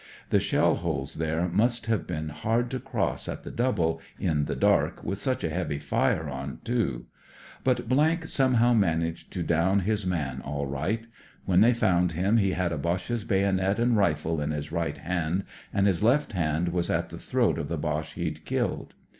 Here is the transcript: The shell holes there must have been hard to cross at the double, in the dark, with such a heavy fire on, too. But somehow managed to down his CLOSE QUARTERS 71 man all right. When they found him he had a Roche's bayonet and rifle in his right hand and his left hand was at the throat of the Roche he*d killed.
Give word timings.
The 0.31 0.39
shell 0.39 0.77
holes 0.77 1.13
there 1.13 1.47
must 1.47 1.85
have 1.85 2.07
been 2.07 2.29
hard 2.29 2.71
to 2.71 2.79
cross 2.79 3.29
at 3.29 3.43
the 3.43 3.51
double, 3.51 4.01
in 4.19 4.45
the 4.45 4.55
dark, 4.55 5.03
with 5.03 5.19
such 5.19 5.43
a 5.43 5.49
heavy 5.51 5.77
fire 5.77 6.27
on, 6.27 6.57
too. 6.63 7.05
But 7.63 7.83
somehow 8.25 8.73
managed 8.73 9.31
to 9.33 9.43
down 9.43 9.81
his 9.81 10.03
CLOSE 10.05 10.09
QUARTERS 10.09 10.23
71 10.23 10.37
man 10.39 10.41
all 10.41 10.65
right. 10.65 11.05
When 11.45 11.61
they 11.61 11.73
found 11.73 12.13
him 12.13 12.37
he 12.37 12.53
had 12.53 12.71
a 12.71 12.77
Roche's 12.77 13.23
bayonet 13.23 13.77
and 13.77 13.95
rifle 13.95 14.41
in 14.41 14.49
his 14.49 14.71
right 14.71 14.97
hand 14.97 15.43
and 15.71 15.85
his 15.85 16.01
left 16.01 16.31
hand 16.31 16.69
was 16.69 16.89
at 16.89 17.09
the 17.09 17.19
throat 17.19 17.59
of 17.59 17.67
the 17.67 17.77
Roche 17.77 18.13
he*d 18.13 18.41
killed. 18.43 18.95